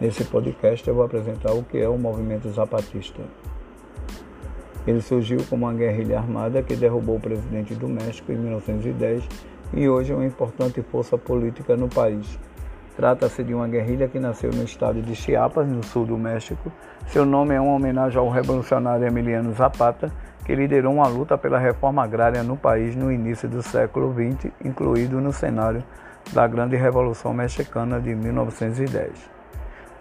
Nesse 0.00 0.24
podcast 0.24 0.88
eu 0.88 0.94
vou 0.94 1.04
apresentar 1.04 1.52
o 1.52 1.62
que 1.62 1.76
é 1.76 1.86
o 1.86 1.98
movimento 1.98 2.48
zapatista. 2.48 3.20
Ele 4.86 5.02
surgiu 5.02 5.44
como 5.50 5.66
uma 5.66 5.74
guerrilha 5.74 6.18
armada 6.18 6.62
que 6.62 6.74
derrubou 6.74 7.16
o 7.16 7.20
presidente 7.20 7.74
do 7.74 7.86
México 7.86 8.32
em 8.32 8.36
1910 8.36 9.22
e 9.74 9.86
hoje 9.86 10.10
é 10.10 10.14
uma 10.16 10.24
importante 10.24 10.80
força 10.80 11.18
política 11.18 11.76
no 11.76 11.86
país. 11.86 12.38
Trata-se 12.96 13.44
de 13.44 13.52
uma 13.52 13.68
guerrilha 13.68 14.08
que 14.08 14.18
nasceu 14.18 14.50
no 14.50 14.64
estado 14.64 15.02
de 15.02 15.14
Chiapas, 15.14 15.68
no 15.68 15.84
sul 15.84 16.06
do 16.06 16.16
México. 16.16 16.72
Seu 17.08 17.26
nome 17.26 17.54
é 17.54 17.60
uma 17.60 17.74
homenagem 17.74 18.18
ao 18.18 18.30
revolucionário 18.30 19.06
Emiliano 19.06 19.52
Zapata, 19.52 20.10
que 20.46 20.54
liderou 20.54 20.94
uma 20.94 21.08
luta 21.08 21.36
pela 21.36 21.58
reforma 21.58 22.02
agrária 22.02 22.42
no 22.42 22.56
país 22.56 22.96
no 22.96 23.12
início 23.12 23.50
do 23.50 23.62
século 23.62 24.14
XX, 24.14 24.50
incluído 24.64 25.20
no 25.20 25.30
cenário 25.30 25.84
da 26.32 26.46
Grande 26.46 26.76
Revolução 26.76 27.34
Mexicana 27.34 28.00
de 28.00 28.14
1910. 28.14 29.39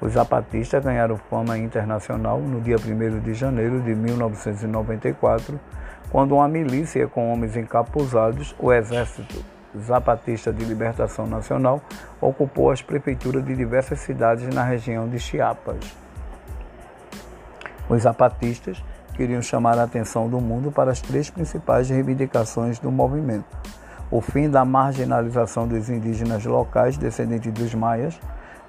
Os 0.02 0.13
zapatistas 0.13 0.84
ganharam 0.84 1.17
fama 1.17 1.58
internacional 1.58 2.39
no 2.39 2.62
dia 2.62 2.77
1 2.77 3.20
de 3.20 3.34
janeiro 3.34 3.81
de 3.81 3.94
1994, 3.94 5.59
quando 6.09 6.35
uma 6.35 6.48
milícia 6.48 7.08
com 7.08 7.31
homens 7.31 7.58
encapuzados, 7.58 8.55
o 8.58 8.72
Exército 8.72 9.44
Zapatista 9.77 10.52
de 10.52 10.63
Libertação 10.63 11.27
Nacional, 11.27 11.81
ocupou 12.20 12.72
as 12.72 12.81
prefeituras 12.81 13.45
de 13.45 13.55
diversas 13.55 13.99
cidades 13.99 14.48
na 14.53 14.63
região 14.63 15.08
de 15.08 15.20
Chiapas. 15.20 15.77
Os 17.89 18.03
zapatistas 18.03 18.84
queriam 19.16 19.41
chamar 19.41 19.77
a 19.77 19.84
atenção 19.84 20.30
do 20.30 20.39
mundo 20.39 20.72
para 20.72 20.91
as 20.91 21.02
três 21.02 21.30
principais 21.30 21.89
reivindicações 21.89 22.80
do 22.80 22.89
movimento: 22.89 23.45
o 24.09 24.22
fim 24.22 24.50
da 24.50 24.63
marginalização 24.63 25.67
dos 25.67 25.89
indígenas 25.89 26.45
locais 26.45 26.97
descendentes 26.97 27.52
dos 27.52 27.75
maias, 27.75 28.20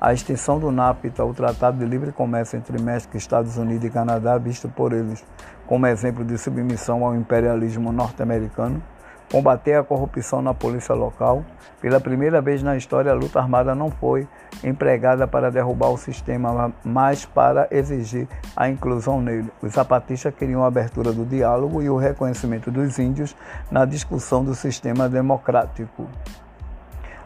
a 0.00 0.14
extensão 0.14 0.58
do 0.58 0.70
NAFTA, 0.70 1.22
o 1.24 1.34
Tratado 1.34 1.78
de 1.78 1.84
Livre 1.84 2.10
Comércio 2.10 2.56
entre 2.56 2.80
México, 2.80 3.18
Estados 3.18 3.58
Unidos 3.58 3.84
e 3.84 3.90
Canadá, 3.90 4.38
visto 4.38 4.66
por 4.66 4.94
eles 4.94 5.22
como 5.66 5.86
exemplo 5.86 6.24
de 6.24 6.38
submissão 6.38 7.04
ao 7.04 7.14
imperialismo 7.14 7.92
norte-americano, 7.92 8.82
combater 9.30 9.74
a 9.74 9.84
corrupção 9.84 10.40
na 10.40 10.54
polícia 10.54 10.94
local. 10.94 11.44
Pela 11.82 12.00
primeira 12.00 12.40
vez 12.40 12.62
na 12.62 12.76
história, 12.76 13.12
a 13.12 13.14
luta 13.14 13.38
armada 13.38 13.74
não 13.74 13.90
foi 13.90 14.26
empregada 14.64 15.28
para 15.28 15.50
derrubar 15.50 15.90
o 15.90 15.98
sistema, 15.98 16.72
mas 16.82 17.26
para 17.26 17.68
exigir 17.70 18.26
a 18.56 18.68
inclusão 18.70 19.20
nele. 19.20 19.50
Os 19.62 19.74
zapatistas 19.74 20.34
queriam 20.34 20.64
a 20.64 20.66
abertura 20.66 21.12
do 21.12 21.26
diálogo 21.26 21.82
e 21.82 21.90
o 21.90 21.96
reconhecimento 21.96 22.70
dos 22.70 22.98
índios 22.98 23.36
na 23.70 23.84
discussão 23.84 24.42
do 24.42 24.54
sistema 24.54 25.08
democrático. 25.08 26.08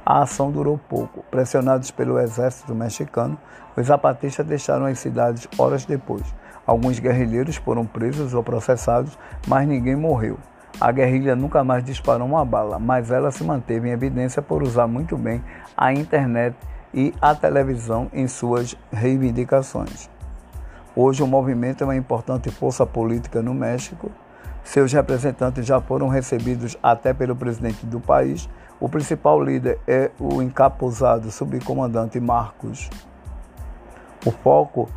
A 0.05 0.23
ação 0.23 0.51
durou 0.51 0.79
pouco. 0.79 1.25
Pressionados 1.31 1.91
pelo 1.91 2.19
exército 2.19 2.75
mexicano, 2.75 3.39
os 3.77 3.87
zapatistas 3.87 4.47
deixaram 4.47 4.87
as 4.87 4.99
cidades 4.99 5.49
horas 5.59 5.85
depois. 5.85 6.23
Alguns 6.67 6.99
guerrilheiros 6.99 7.57
foram 7.57 7.87
presos 7.87 8.35
ou 8.35 8.43
processados, 8.43 9.19
mas 9.47 9.67
ninguém 9.67 9.97
morreu. 9.97 10.39
A 10.81 10.91
guerrilha 10.91 11.37
nunca 11.37 11.63
mais 11.63 11.85
disparou 11.85 12.27
uma 12.27 12.45
bala, 12.45 12.79
mas 12.79 13.11
ela 13.11 13.31
se 13.31 13.45
manteve 13.45 13.89
em 13.89 13.93
evidência 13.93 14.43
por 14.43 14.63
usar 14.63 14.87
muito 14.87 15.17
bem 15.17 15.43
a 15.77 15.93
internet 15.93 16.57
e 16.93 17.15
a 17.21 17.35
televisão 17.35 18.09
em 18.13 18.27
suas 18.27 18.77
reivindicações. 18.93 20.11
Hoje, 20.97 21.23
o 21.23 21.27
movimento 21.27 21.83
é 21.83 21.85
uma 21.85 21.97
importante 21.97 22.51
força 22.51 22.87
política 22.87 23.43
no 23.43 23.53
México. 23.53 24.11
Seus 24.63 24.93
representantes 24.93 25.67
já 25.67 25.81
foram 25.81 26.09
recebidos 26.09 26.77
até 26.83 27.13
pelo 27.13 27.37
presidente 27.37 27.85
do 27.85 28.01
país. 28.01 28.49
O 28.81 28.89
principal 28.89 29.41
líder 29.41 29.79
é 29.87 30.11
o 30.19 30.43
encapuzado 30.43 31.31
subcomandante 31.31 32.19
Marcos. 32.19 32.91
O 34.27 34.31
foco 34.31 34.89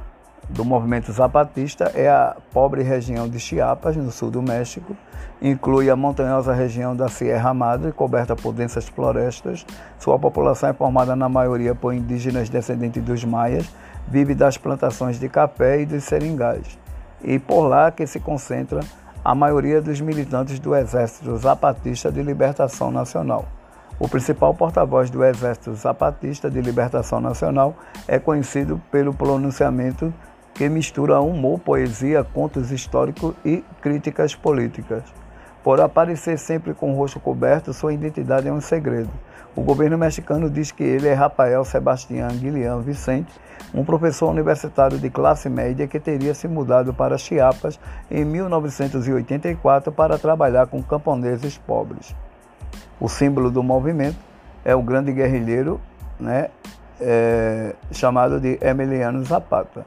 do 0.49 0.65
movimento 0.65 1.11
zapatista 1.11 1.91
é 1.93 2.09
a 2.09 2.35
pobre 2.51 2.81
região 2.81 3.29
de 3.29 3.39
Chiapas, 3.39 3.95
no 3.95 4.11
sul 4.11 4.31
do 4.31 4.41
México. 4.41 4.95
Inclui 5.41 5.89
a 5.89 5.95
montanhosa 5.95 6.53
região 6.53 6.95
da 6.95 7.07
Sierra 7.07 7.53
Madre, 7.53 7.91
coberta 7.91 8.35
por 8.35 8.53
densas 8.53 8.87
florestas. 8.87 9.65
Sua 9.99 10.17
população 10.17 10.69
é 10.69 10.73
formada 10.73 11.15
na 11.15 11.29
maioria 11.29 11.75
por 11.75 11.93
indígenas 11.93 12.49
descendentes 12.49 13.03
dos 13.03 13.23
maias, 13.23 13.69
vive 14.07 14.33
das 14.33 14.57
plantações 14.57 15.19
de 15.19 15.29
café 15.29 15.81
e 15.81 15.85
dos 15.85 16.03
seringais. 16.03 16.79
E 17.23 17.37
por 17.37 17.67
lá 17.67 17.91
que 17.91 18.07
se 18.07 18.19
concentra 18.19 18.79
a 19.23 19.35
maioria 19.35 19.81
dos 19.81 19.99
militantes 20.01 20.57
do 20.57 20.75
Exército 20.75 21.35
Zapatista 21.37 22.11
de 22.11 22.23
Libertação 22.23 22.89
Nacional. 22.89 23.45
O 23.99 24.07
principal 24.07 24.53
porta-voz 24.53 25.09
do 25.09 25.23
Exército 25.23 25.73
Zapatista 25.73 26.51
de 26.51 26.61
Libertação 26.61 27.19
Nacional 27.19 27.75
é 28.07 28.19
conhecido 28.19 28.79
pelo 28.91 29.11
pronunciamento 29.11 30.13
que 30.53 30.69
mistura 30.69 31.19
humor, 31.19 31.59
poesia, 31.59 32.23
contos 32.23 32.71
históricos 32.71 33.33
e 33.43 33.63
críticas 33.81 34.35
políticas. 34.35 35.01
Por 35.63 35.81
aparecer 35.81 36.37
sempre 36.37 36.75
com 36.75 36.93
o 36.93 36.95
rosto 36.95 37.19
coberto, 37.19 37.73
sua 37.73 37.91
identidade 37.91 38.47
é 38.47 38.53
um 38.53 38.61
segredo. 38.61 39.09
O 39.55 39.63
governo 39.63 39.97
mexicano 39.97 40.47
diz 40.47 40.71
que 40.71 40.83
ele 40.83 41.07
é 41.07 41.15
Rafael 41.15 41.65
Sebastián 41.65 42.29
Guilherme 42.37 42.83
Vicente, 42.83 43.33
um 43.73 43.83
professor 43.83 44.29
universitário 44.29 44.99
de 44.99 45.09
classe 45.09 45.49
média 45.49 45.87
que 45.87 45.99
teria 45.99 46.35
se 46.35 46.47
mudado 46.47 46.93
para 46.93 47.17
Chiapas 47.17 47.79
em 48.11 48.23
1984 48.23 49.91
para 49.91 50.19
trabalhar 50.19 50.67
com 50.67 50.83
camponeses 50.83 51.57
pobres. 51.57 52.15
O 52.99 53.07
símbolo 53.07 53.51
do 53.51 53.61
movimento 53.61 54.17
é 54.65 54.75
o 54.75 54.81
grande 54.81 55.11
guerrilheiro 55.11 55.79
né, 56.19 56.49
é, 56.99 57.75
chamado 57.91 58.39
de 58.39 58.57
Emiliano 58.61 59.23
Zapata. 59.23 59.85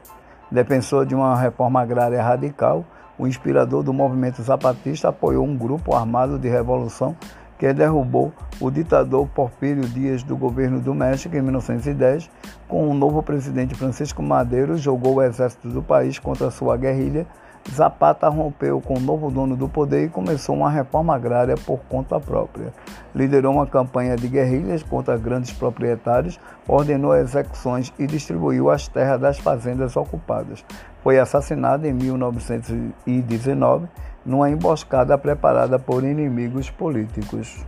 Defensor 0.49 1.05
de 1.05 1.13
uma 1.13 1.35
reforma 1.35 1.81
agrária 1.81 2.21
radical, 2.21 2.85
o 3.17 3.27
inspirador 3.27 3.83
do 3.83 3.93
movimento 3.93 4.41
zapatista 4.41 5.09
apoiou 5.09 5.45
um 5.45 5.55
grupo 5.55 5.93
armado 5.93 6.39
de 6.39 6.49
revolução 6.49 7.15
que 7.59 7.71
derrubou 7.73 8.33
o 8.59 8.71
ditador 8.71 9.27
Porfírio 9.27 9.83
Dias 9.83 10.23
do 10.23 10.35
governo 10.35 10.79
do 10.79 10.95
México 10.95 11.35
em 11.35 11.41
1910. 11.41 12.29
Com 12.67 12.89
o 12.89 12.93
novo 12.93 13.21
presidente 13.21 13.75
Francisco 13.75 14.23
Madeiro, 14.23 14.77
jogou 14.77 15.15
o 15.15 15.21
exército 15.21 15.67
do 15.67 15.83
país 15.83 16.17
contra 16.17 16.49
sua 16.49 16.75
guerrilha 16.75 17.27
Zapata 17.69 18.27
rompeu 18.27 18.81
com 18.81 18.95
o 18.95 18.99
novo 18.99 19.29
dono 19.29 19.55
do 19.55 19.69
poder 19.69 20.05
e 20.05 20.09
começou 20.09 20.55
uma 20.55 20.69
reforma 20.69 21.15
agrária 21.15 21.55
por 21.55 21.79
conta 21.87 22.19
própria. 22.19 22.73
Liderou 23.13 23.53
uma 23.53 23.67
campanha 23.67 24.15
de 24.15 24.27
guerrilhas 24.27 24.81
contra 24.81 25.17
grandes 25.17 25.51
proprietários, 25.51 26.39
ordenou 26.67 27.15
execuções 27.15 27.93
e 27.99 28.07
distribuiu 28.07 28.69
as 28.69 28.87
terras 28.87 29.21
das 29.21 29.37
fazendas 29.37 29.95
ocupadas. 29.95 30.65
Foi 31.03 31.19
assassinado 31.19 31.87
em 31.87 31.93
1919 31.93 33.87
numa 34.25 34.49
emboscada 34.49 35.17
preparada 35.17 35.79
por 35.79 36.03
inimigos 36.03 36.69
políticos. 36.69 37.65